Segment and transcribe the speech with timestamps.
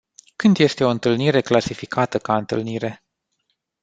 [0.35, 3.03] Când este o întâlnire clasificată ca întâlnire?